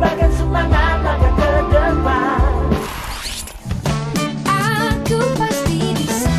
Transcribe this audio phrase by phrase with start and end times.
[0.00, 2.40] Sebagai semangat langkah ke depan
[4.48, 6.32] Aku pasti bisa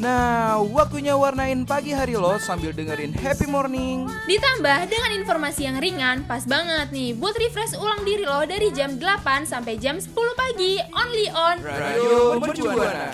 [0.00, 4.08] Nah, waktunya warnain pagi hari lo sambil dengerin happy morning.
[4.24, 8.96] Ditambah dengan informasi yang ringan, pas banget nih buat refresh ulang diri lo dari jam
[8.96, 13.12] 8 sampai jam 10 pagi, only on Radio Mercubuana.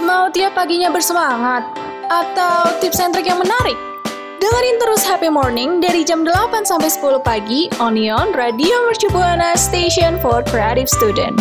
[0.00, 1.83] Mau tiap paginya bersemangat?
[2.12, 3.76] Atau tips and trick yang menarik?
[4.36, 10.20] Dengerin terus Happy Morning dari jam 8 sampai 10 pagi Onion Radio Mercu Buana Station
[10.20, 11.40] for Creative Student.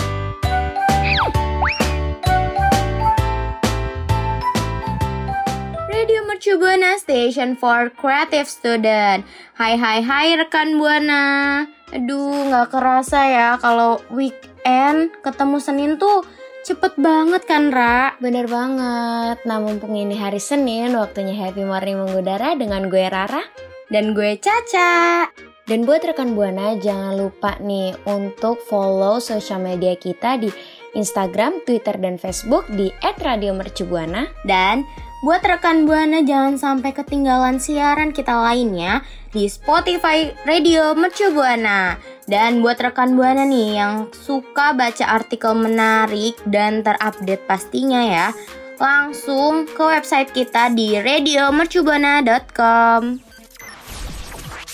[5.92, 9.28] Radio Mercu Buana Station for Creative Student.
[9.60, 11.68] Hai hai hai rekan Buana.
[11.92, 16.24] Aduh, nggak kerasa ya kalau weekend ketemu Senin tuh
[16.64, 18.16] cepet banget kan, Ra?
[18.24, 19.44] Bener banget.
[19.44, 23.44] Nah, mumpung ini hari Senin, waktunya Happy Morning mengudara dengan gue Rara.
[23.92, 25.28] Dan gue Caca.
[25.64, 30.52] Dan buat rekan Buana, jangan lupa nih untuk follow sosial media kita di
[30.92, 34.28] Instagram, Twitter, dan Facebook di @radiomercubuana.
[34.44, 34.84] Dan
[35.24, 41.96] buat rekan Buana jangan sampai ketinggalan siaran kita lainnya di Spotify Radio Mercu Buana.
[42.24, 48.32] Dan buat rekan Buana nih yang suka baca artikel menarik dan terupdate pastinya ya,
[48.80, 53.20] langsung ke website kita di radiomercubuana.com.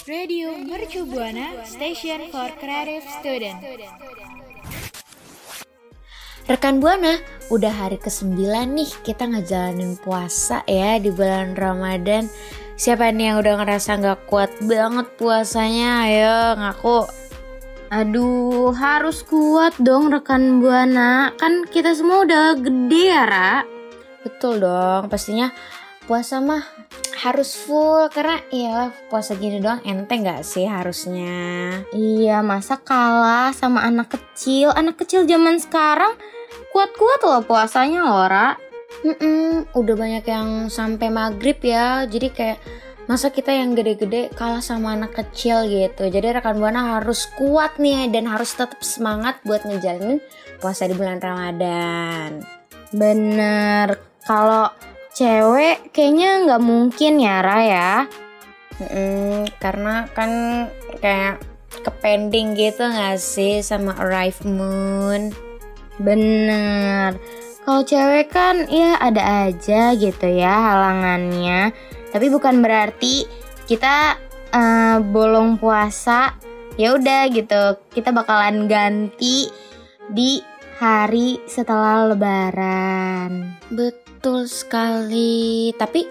[0.10, 3.62] Radio Mercu Buana Station for Creative Student
[6.50, 7.22] Rekan Buana,
[7.54, 8.42] udah hari ke-9
[8.74, 12.26] nih kita ngejalanin puasa ya di bulan Ramadan.
[12.74, 16.10] Siapa nih yang udah ngerasa nggak kuat banget puasanya?
[16.10, 17.29] Ayo ngaku.
[17.90, 21.34] Aduh, harus kuat dong rekan Buana.
[21.42, 23.66] Kan kita semua udah gede ya, Ra.
[24.22, 25.50] Betul dong, pastinya
[26.06, 26.62] puasa mah
[27.26, 31.82] harus full karena ya puasa gini doang enteng nggak sih harusnya?
[31.90, 34.70] Iya, masa kalah sama anak kecil?
[34.70, 36.14] Anak kecil zaman sekarang
[36.70, 38.54] kuat-kuat loh puasanya loh, Ra.
[39.02, 42.60] Mm-mm, udah banyak yang sampai maghrib ya, jadi kayak
[43.10, 46.14] masa kita yang gede-gede kalah sama anak kecil gitu.
[46.14, 50.22] Jadi rekan buana harus kuat nih dan harus tetap semangat buat ngejalanin
[50.62, 52.46] puasa di bulan Ramadan.
[52.94, 53.98] Bener,
[54.30, 54.70] kalau
[55.18, 57.94] cewek kayaknya nggak mungkin ya, Ra ya.
[58.78, 60.32] Mm-mm, karena kan
[61.02, 61.42] kayak
[61.82, 65.34] kepending gitu gak sih sama Arrive Moon?
[65.98, 67.18] Bener.
[67.66, 71.74] Kalau cewek kan ya ada aja gitu ya halangannya.
[72.10, 73.26] Tapi bukan berarti
[73.70, 74.18] kita
[74.54, 76.34] eh, bolong puasa.
[76.80, 77.76] Ya udah gitu.
[77.92, 79.52] Kita bakalan ganti
[80.08, 80.40] di
[80.80, 83.60] hari setelah lebaran.
[83.68, 85.76] Betul sekali.
[85.76, 86.08] Tapi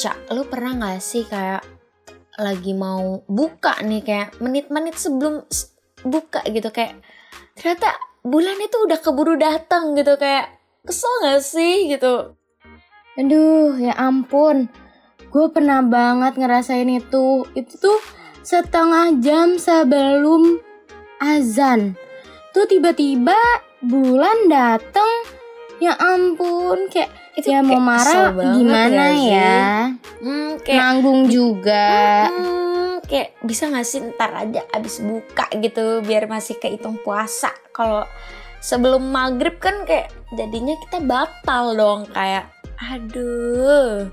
[0.00, 1.60] Cak, lu pernah gak sih kayak
[2.40, 5.44] lagi mau buka nih kayak menit-menit sebelum
[6.08, 6.96] buka gitu kayak
[7.52, 12.32] ternyata bulan itu udah keburu datang gitu kayak kesel gak sih gitu.
[13.20, 14.72] Aduh, ya ampun.
[15.30, 17.46] Gue pernah banget ngerasain itu.
[17.54, 17.98] Itu tuh
[18.42, 20.58] setengah jam sebelum
[21.22, 21.94] azan.
[22.50, 23.38] Tuh tiba-tiba
[23.82, 25.38] bulan dateng.
[25.80, 27.08] Ya ampun, kayak
[27.40, 29.64] Itu ya mau marah banget gimana ya ya?
[30.20, 32.28] Hmm, kayak Nanggung juga.
[32.28, 38.04] Hmm, kayak bisa gak sih ntar aja abis buka gitu biar masih kehitung puasa kalau
[38.60, 44.12] sebelum maghrib kan kayak jadinya kita batal dong kayak aduh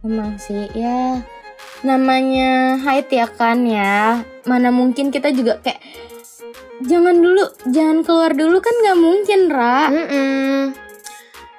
[0.00, 1.20] Emang sih ya
[1.84, 4.24] namanya haid ya kan ya.
[4.48, 5.80] Mana mungkin kita juga kayak
[6.84, 9.80] jangan dulu, jangan keluar dulu kan nggak mungkin, Ra.
[9.92, 10.60] Mm-mm.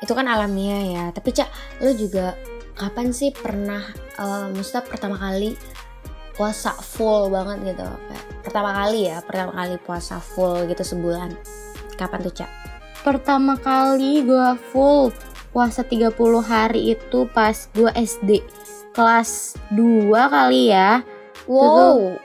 [0.01, 1.45] itu kan alamiah ya tapi cak
[1.85, 2.33] lo juga
[2.73, 3.85] kapan sih pernah
[4.17, 5.53] uh, maksudnya pertama kali
[6.33, 11.37] puasa full banget gitu kayak pertama kali ya pertama kali puasa full gitu sebulan
[12.01, 12.51] kapan tuh cak
[13.01, 15.09] Pertama kali gue full
[15.51, 18.43] puasa 30 hari itu pas gue SD
[18.91, 21.03] kelas 2 kali ya.
[21.47, 22.15] wow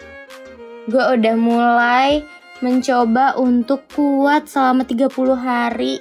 [0.87, 2.23] Gue udah mulai
[2.63, 5.99] mencoba untuk kuat selama 30 hari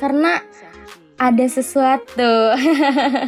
[0.00, 0.40] karena
[1.20, 2.56] ada sesuatu.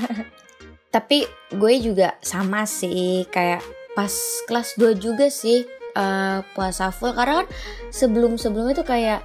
[0.94, 3.61] Tapi gue juga sama sih kayak
[3.93, 4.12] pas
[4.49, 7.49] kelas 2 juga sih eh, puasa full karena kan
[7.93, 9.21] sebelum-sebelumnya tuh kayak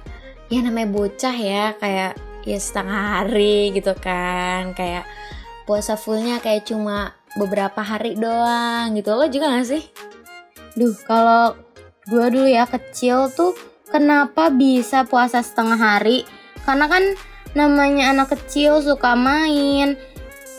[0.52, 2.12] ya namanya bocah ya kayak
[2.42, 5.06] ya setengah hari gitu kan kayak
[5.64, 9.82] puasa fullnya kayak cuma beberapa hari doang gitu lo juga gak sih?
[10.76, 11.56] Duh, kalau
[12.08, 13.54] gue dulu ya kecil tuh
[13.88, 16.24] kenapa bisa puasa setengah hari?
[16.64, 17.04] Karena kan
[17.52, 19.96] namanya anak kecil suka main,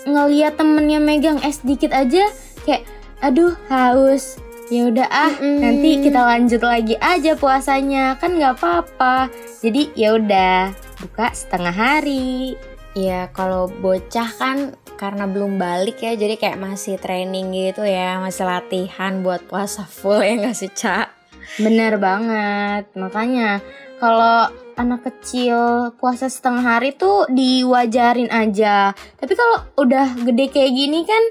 [0.06, 2.30] ngeliat temennya megang es dikit aja
[2.66, 2.86] kayak
[3.22, 4.38] aduh haus.
[4.72, 5.60] Ya udah ah, Mm-mm.
[5.60, 9.30] nanti kita lanjut lagi aja puasanya kan nggak apa-apa.
[9.60, 10.72] Jadi ya udah
[11.04, 12.56] buka setengah hari.
[12.96, 18.46] Ya kalau bocah kan karena belum balik ya jadi kayak masih training gitu ya masih
[18.48, 21.12] latihan buat puasa full ya gak sih Cak?
[21.60, 23.60] Bener banget, makanya
[24.00, 24.48] kalau
[24.80, 28.96] anak kecil puasa setengah hari tuh diwajarin aja.
[28.96, 31.24] Tapi kalau udah gede kayak gini kan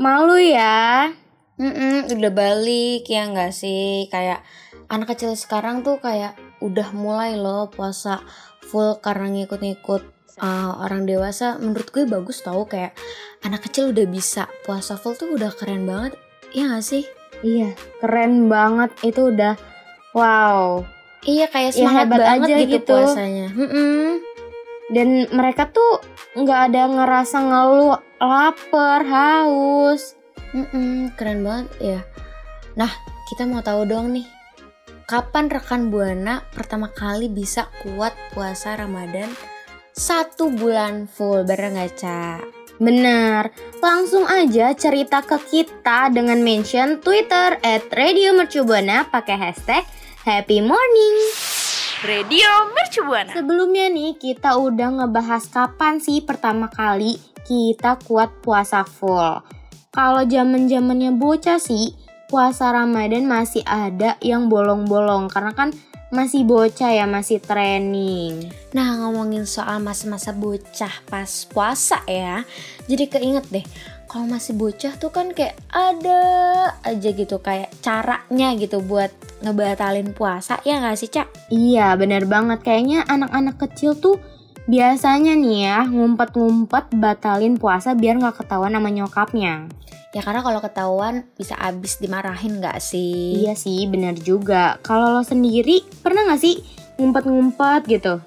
[0.00, 1.12] malu ya.
[1.54, 4.42] Mm-mm, udah balik ya nggak sih kayak
[4.90, 8.26] anak kecil sekarang tuh kayak udah mulai loh puasa
[8.74, 10.02] full karena ngikut-ngikut
[10.42, 12.90] uh, orang dewasa menurut gue bagus tau kayak
[13.46, 16.18] anak kecil udah bisa puasa full tuh udah keren banget
[16.50, 17.06] ya gak sih
[17.44, 19.54] Iya, keren banget itu udah
[20.10, 20.80] wow.
[21.22, 22.94] iya kayak Ya, semangat hebat banget aja gitu, gitu.
[22.98, 24.02] puasanya Mm-mm.
[24.88, 26.00] Dan mereka tuh
[26.34, 30.12] nggak ada ngerasa ngeluh lapar, haus.
[30.52, 32.00] Mm-mm, keren banget ya.
[32.76, 32.92] Nah,
[33.26, 34.28] kita mau tahu dong nih,
[35.04, 39.28] kapan rekan buana pertama kali bisa kuat puasa Ramadan
[39.94, 42.42] satu bulan full bareng nggak Ca?
[42.82, 49.86] Bener, langsung aja cerita ke kita dengan mention Twitter at Radio Mercubuana pakai hashtag
[50.26, 51.14] Happy Morning.
[52.02, 53.30] Radio Mercubuana.
[53.30, 57.14] Sebelumnya nih kita udah ngebahas kapan sih pertama kali
[57.46, 59.40] kita kuat puasa full.
[59.94, 61.94] Kalau zaman zamannya bocah sih,
[62.34, 65.70] puasa Ramadan masih ada yang bolong-bolong karena kan
[66.10, 68.50] masih bocah ya, masih training.
[68.74, 72.42] Nah, ngomongin soal masa-masa bocah pas puasa ya,
[72.90, 73.62] jadi keinget deh.
[74.10, 76.22] Kalau masih bocah tuh kan kayak ada
[76.82, 79.14] aja gitu kayak caranya gitu buat
[79.46, 81.54] ngebatalin puasa ya nggak sih Cak?
[81.54, 82.66] Iya, bener banget.
[82.66, 84.18] Kayaknya anak-anak kecil tuh
[84.64, 89.68] biasanya nih ya ngumpet-ngumpet batalin puasa biar nggak ketahuan sama nyokapnya.
[90.14, 93.44] Ya karena kalau ketahuan bisa abis dimarahin nggak sih?
[93.44, 94.78] Iya sih, bener juga.
[94.80, 96.62] Kalau lo sendiri pernah nggak sih
[96.96, 98.22] ngumpet-ngumpet gitu?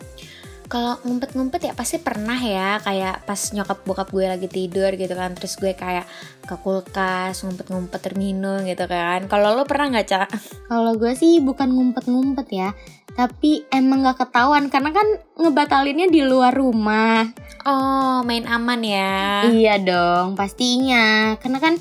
[0.67, 5.31] Kalau ngumpet-ngumpet ya pasti pernah ya kayak pas nyokap bokap gue lagi tidur gitu kan
[5.31, 6.03] terus gue kayak
[6.43, 9.31] ke kulkas ngumpet-ngumpet terminum gitu kan.
[9.31, 10.27] Kalau lo pernah nggak cak?
[10.67, 12.75] Kalau gue sih bukan ngumpet-ngumpet ya,
[13.15, 15.07] tapi emang nggak ketahuan karena kan
[15.39, 17.29] ngebatalinnya di luar rumah.
[17.63, 19.47] Oh main aman ya?
[19.47, 21.37] Iya dong, pastinya.
[21.39, 21.75] Karena kan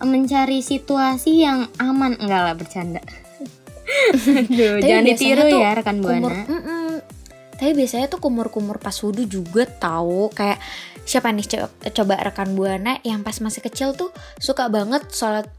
[0.00, 3.02] mencari situasi yang aman enggak lah bercanda.
[4.40, 6.44] Aduh, jangan ditiru tuh ya rekan kumur, buana.
[6.46, 6.88] Mm-mm.
[7.60, 10.56] Tapi biasanya tuh kumur-kumur pas wudhu juga tahu kayak
[11.04, 15.50] siapa nih coba, coba rekan buana yang pas masih kecil tuh suka banget sholat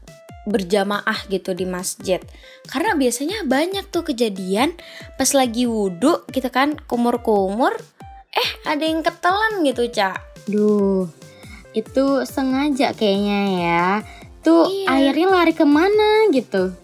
[0.42, 2.18] berjamaah gitu di masjid
[2.66, 4.74] karena biasanya banyak tuh kejadian
[5.14, 7.70] pas lagi wudhu gitu kan kumur-kumur
[8.32, 11.06] eh ada yang ketelan gitu cak Duh,
[11.70, 13.86] itu sengaja kayaknya ya.
[14.42, 14.90] Tuh Iya.
[15.14, 16.74] airnya lari ke mana gitu.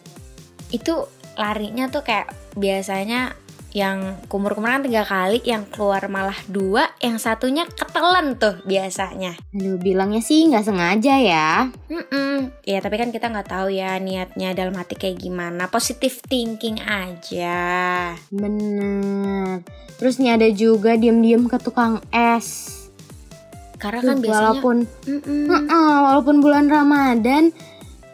[0.71, 0.95] itu
[1.35, 3.35] larinya tuh kayak biasanya
[3.79, 9.79] yang kumur-kumur kan tiga kali yang keluar malah dua yang satunya ketelan tuh biasanya Aduh,
[9.79, 11.51] bilangnya sih nggak sengaja ya.
[11.87, 12.51] Mm-mm.
[12.67, 15.71] Ya tapi kan kita nggak tahu ya niatnya dalam hati kayak gimana.
[15.71, 18.13] Positive thinking aja.
[18.29, 19.63] Bener.
[19.99, 22.75] Terus nih ada juga diem-diem ke tukang es.
[23.79, 24.35] Karena Duh, kan biasanya.
[24.35, 25.45] walaupun Mm-mm.
[25.47, 27.55] Heeh, walaupun bulan Ramadan,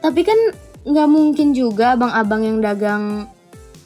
[0.01, 0.37] tapi kan
[0.85, 3.25] nggak mungkin juga abang-abang yang dagang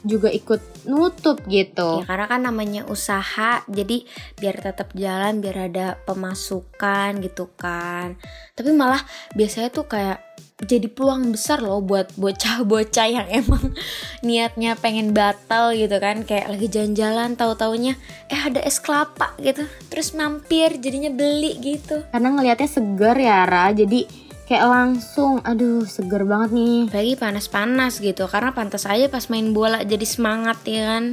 [0.03, 2.03] juga ikut nutup gitu.
[2.03, 4.03] Ya karena kan namanya usaha, jadi
[4.39, 8.15] biar tetap jalan, biar ada pemasukan gitu kan.
[8.55, 9.03] Tapi malah
[9.35, 10.29] biasanya tuh kayak
[10.59, 13.71] jadi peluang besar loh buat bocah-bocah yang emang
[14.27, 17.95] niatnya pengen batal gitu kan kayak lagi jalan-jalan tahu-taunya
[18.27, 23.71] eh ada es kelapa gitu terus mampir jadinya beli gitu Karena ngelihatnya segar ya Ra,
[23.71, 24.03] jadi
[24.49, 26.77] kayak langsung, aduh seger banget nih.
[26.89, 31.03] lagi panas-panas gitu karena pantas aja pas main bola jadi semangat ya kan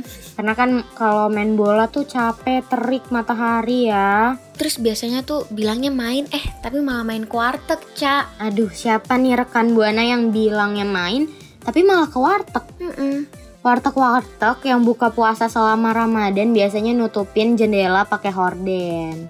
[0.40, 4.40] Karena kan kalau main bola tuh capek, terik matahari ya.
[4.56, 9.76] terus biasanya tuh bilangnya main eh tapi malah main kuartek cak Aduh, siapa nih rekan
[9.76, 11.28] Buana yang bilangnya main,
[11.60, 12.64] tapi malah ke warteg.
[12.80, 13.28] Mm-mm.
[13.60, 19.26] Warteg-warteg yang buka puasa selama Ramadan biasanya nutupin jendela pakai horden.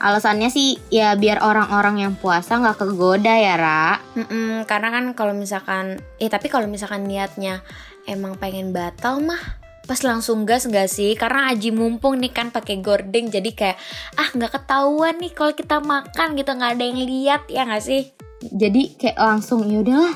[0.00, 4.00] Alasannya sih ya biar orang-orang yang puasa nggak kegoda ya, Ra.
[4.16, 7.60] Mm-mm, karena kan kalau misalkan, eh tapi kalau misalkan niatnya
[8.08, 11.18] emang pengen batal mah pas langsung gas gak sih?
[11.18, 13.78] Karena Aji mumpung nih kan pakai gordeng jadi kayak
[14.16, 18.02] ah nggak ketahuan nih kalau kita makan gitu nggak ada yang lihat ya nggak sih?
[18.40, 20.14] Jadi kayak langsung ya udahlah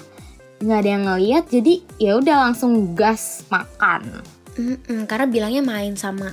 [0.64, 4.22] nggak ada yang ngeliat jadi ya udah langsung gas makan.
[4.54, 6.30] Mm-mm, karena bilangnya main sama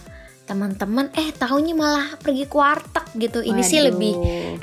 [0.51, 3.39] teman-teman eh tahunya malah pergi ke warteg gitu.
[3.39, 4.11] Ini sih lebih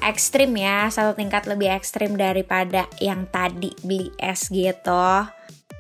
[0.04, 5.25] ekstrim ya, satu tingkat lebih ekstrim daripada yang tadi beli es gitu.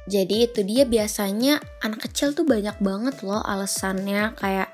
[0.08, 4.72] Jadi itu dia biasanya anak kecil tuh banyak banget loh alasannya kayak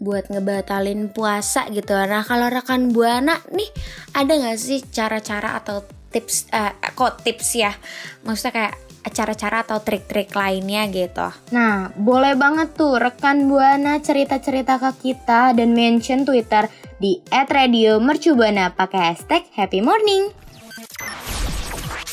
[0.00, 1.92] buat ngebatalin puasa gitu.
[1.92, 3.68] Nah kalau rekan buana nih
[4.16, 7.76] ada nggak sih cara-cara atau tips eh, kok tips ya?
[8.24, 8.74] Maksudnya kayak
[9.10, 11.32] cara-cara atau trik-trik lainnya gitu.
[11.50, 16.70] Nah, boleh banget tuh rekan Buana cerita-cerita ke kita dan mention Twitter
[17.02, 20.30] di @radiomercubuana pakai hashtag Happy Morning.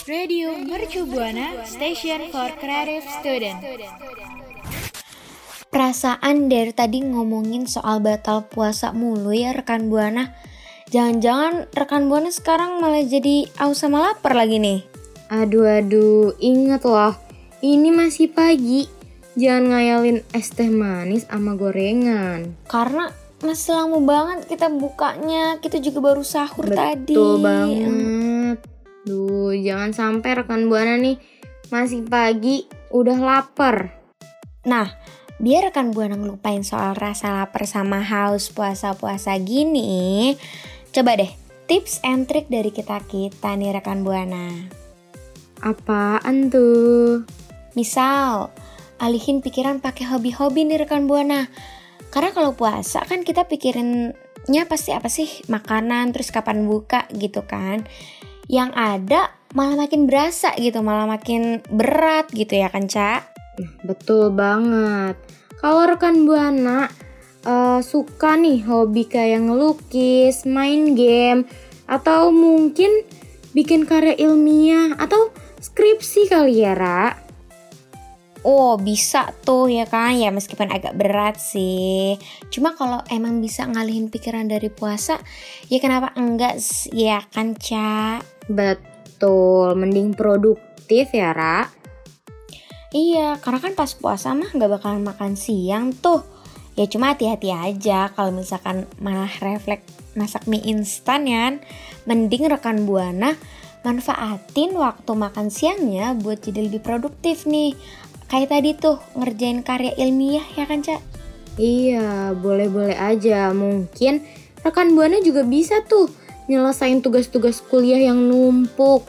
[0.10, 3.62] Radio Mercu Buana Station for Creative Student.
[5.70, 10.34] Perasaan dari tadi ngomongin soal batal puasa mulu ya rekan Buana.
[10.90, 14.89] Jangan-jangan rekan Buana sekarang malah jadi aus sama lapar lagi nih.
[15.30, 17.14] Aduh aduh, inget loh,
[17.62, 18.90] ini masih pagi.
[19.38, 22.58] Jangan ngayalin es teh manis sama gorengan.
[22.66, 23.14] Karena
[23.46, 25.62] masih lama banget kita bukanya.
[25.62, 27.14] Kita juga baru sahur tadi.
[27.14, 28.58] Betul banget.
[29.06, 31.22] Duh, jangan sampai rekan Buana nih
[31.70, 33.94] masih pagi udah lapar.
[34.66, 34.90] Nah,
[35.38, 40.34] biar rekan Buana ngelupain soal rasa lapar sama haus puasa-puasa gini,
[40.90, 41.32] coba deh
[41.70, 44.79] tips and trick dari kita-kita nih rekan Buana.
[45.60, 47.28] Apaan tuh?
[47.76, 48.48] Misal,
[49.00, 51.52] alihin pikiran pakai hobi-hobi nih rekan Buana.
[52.10, 55.44] Karena kalau puasa kan kita pikirinnya pasti apa sih?
[55.52, 57.84] Makanan, terus kapan buka gitu kan.
[58.50, 59.22] Yang ada
[59.54, 63.30] malah makin berasa gitu, malah makin berat gitu ya kan, Cak?
[63.84, 65.20] Betul banget.
[65.60, 66.88] Kalau rekan Buana
[67.44, 71.44] eh, suka nih hobi kayak ngelukis, main game,
[71.86, 73.04] atau mungkin
[73.54, 77.30] bikin karya ilmiah atau skripsi kali ya, Ra?
[78.48, 82.16] Oh bisa tuh ya kan ya meskipun agak berat sih
[82.48, 85.20] Cuma kalau emang bisa ngalihin pikiran dari puasa
[85.68, 86.56] Ya kenapa enggak
[86.96, 91.68] ya kan Ca Betul, mending produktif ya, Ra?
[92.96, 96.24] Iya karena kan pas puasa mah nggak bakalan makan siang tuh
[96.80, 99.84] Ya cuma hati-hati aja kalau misalkan malah refleks
[100.16, 101.56] masak mie instan ya kan.
[102.08, 103.36] Mending rekan Buana
[103.82, 107.74] manfaatin waktu makan siangnya buat jadi lebih produktif nih
[108.30, 111.02] Kayak tadi tuh ngerjain karya ilmiah ya kan Ca?
[111.58, 113.50] Iya, boleh-boleh aja.
[113.58, 114.22] Mungkin
[114.62, 116.14] rekan Buana juga bisa tuh
[116.46, 119.02] nyelesain tugas-tugas kuliah yang numpuk.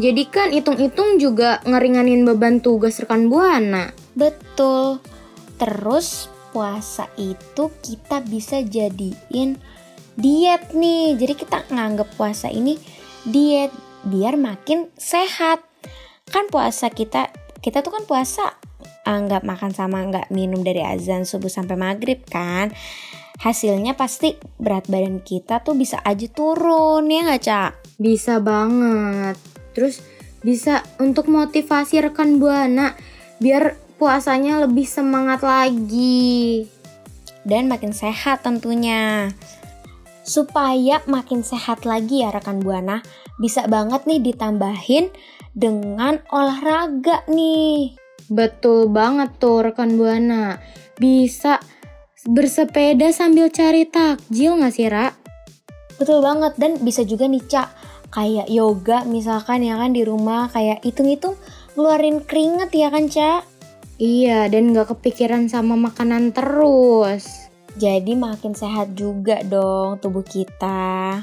[0.00, 3.92] Jadi kan hitung-hitung juga ngeringanin beban tugas rekan Buana.
[4.16, 5.04] Betul.
[5.60, 9.60] Terus puasa itu kita bisa jadiin
[10.16, 11.20] diet nih.
[11.20, 12.80] Jadi kita nganggep puasa ini
[13.28, 15.60] diet biar makin sehat.
[16.28, 17.28] Kan puasa kita
[17.60, 18.56] kita tuh kan puasa
[19.04, 22.72] ah, nggak makan sama nggak minum dari azan subuh sampai maghrib kan.
[23.38, 27.72] Hasilnya pasti berat badan kita tuh bisa aja turun ya nggak cak?
[28.02, 29.38] Bisa banget.
[29.76, 30.02] Terus
[30.42, 32.98] bisa untuk motivasi rekan Buana
[33.38, 36.66] biar puasanya lebih semangat lagi.
[37.48, 39.32] dan makin sehat tentunya.
[40.28, 43.00] Supaya makin sehat lagi ya rekan Buana,
[43.40, 45.08] bisa banget nih ditambahin
[45.56, 47.96] dengan olahraga nih.
[48.28, 50.60] Betul banget tuh rekan Buana.
[51.00, 51.56] Bisa
[52.28, 55.08] bersepeda sambil cari takjil gak sih, Ra?
[55.96, 57.68] Betul banget dan bisa juga nih Cak,
[58.12, 61.40] kayak yoga misalkan ya kan di rumah kayak hitung-hitung
[61.72, 63.48] ngeluarin keringet ya kan Cak.
[63.96, 67.47] Iya, dan gak kepikiran sama makanan terus.
[67.78, 71.22] Jadi makin sehat juga dong tubuh kita.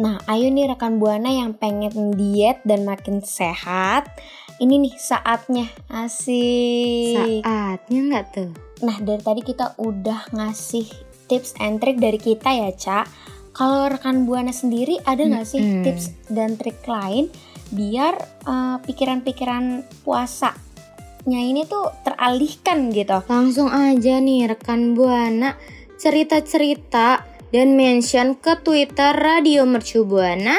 [0.00, 4.08] Nah, ayo nih rekan Buana yang pengen diet dan makin sehat.
[4.56, 5.68] Ini nih saatnya.
[5.92, 7.44] Asik.
[7.44, 8.48] Saatnya nggak tuh?
[8.80, 10.88] Nah, dari tadi kita udah ngasih
[11.28, 13.04] tips and trick dari kita ya, Cak.
[13.52, 15.84] Kalau rekan Buana sendiri ada nggak sih Mm-mm.
[15.84, 17.28] tips dan trik lain
[17.76, 18.16] biar
[18.48, 23.20] eh, pikiran-pikiran puasanya ini tuh teralihkan gitu?
[23.28, 25.60] Langsung aja nih rekan Buana
[26.00, 30.56] cerita-cerita dan mention ke Twitter Radio Mercu Buana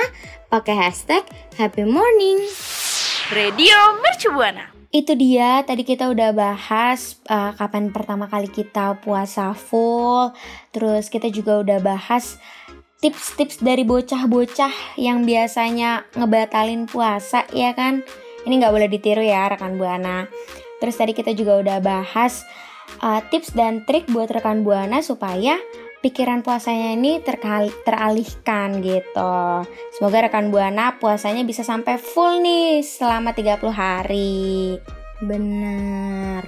[0.54, 1.26] pakai hashtag
[1.58, 2.38] Happy Morning.
[3.34, 3.74] Radio
[4.06, 4.70] Mercu Buana.
[4.94, 10.30] Itu dia tadi kita udah bahas uh, kapan pertama kali kita puasa full.
[10.70, 12.38] Terus kita juga udah bahas
[13.02, 18.06] tips-tips dari bocah-bocah yang biasanya ngebatalin puasa ya kan.
[18.46, 20.30] Ini nggak boleh ditiru ya rekan Buana.
[20.78, 22.46] Terus tadi kita juga udah bahas
[23.00, 25.56] uh, tips dan trik buat rekan Buana supaya
[26.02, 29.64] pikiran puasanya ini terkali, teralihkan gitu.
[29.96, 34.76] Semoga rekan Buana puasanya bisa sampai full nih selama 30 hari.
[35.22, 36.44] Bener.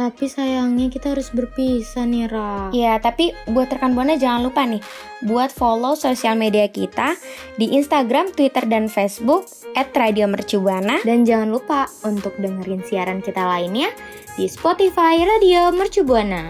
[0.00, 2.72] Tapi sayangnya kita harus berpisah nih, Ra.
[2.72, 4.80] Ya, tapi buat rekan Buana jangan lupa nih
[5.28, 7.20] buat follow sosial media kita
[7.60, 9.44] di Instagram, Twitter, dan Facebook
[9.76, 11.04] @radiomercubuana.
[11.04, 13.92] Dan jangan lupa untuk dengerin siaran kita lainnya
[14.40, 16.48] di Spotify Radio Mercu Buana.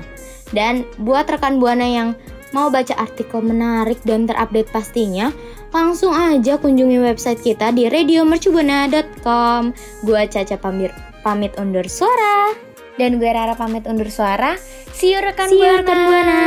[0.54, 2.14] Dan buat rekan Buana yang
[2.54, 5.34] mau baca artikel menarik dan terupdate pastinya,
[5.74, 9.74] langsung aja kunjungi website kita di radiomercubuana.com.
[10.06, 10.94] Gua Caca pamit,
[11.26, 12.69] pamit undur suara.
[13.00, 14.60] Dan gue Rara pamit undur suara.
[14.92, 15.80] See you rekan See you, Buana.
[15.80, 16.40] rekan Buana.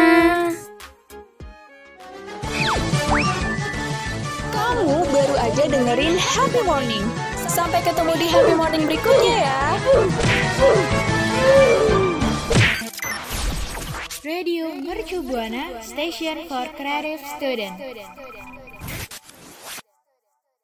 [4.54, 7.02] Kamu baru aja dengerin Happy Morning.
[7.50, 9.62] Sampai ketemu di Happy Morning berikutnya ya.
[14.22, 17.82] Radio Mercu Buana Station for Creative Student.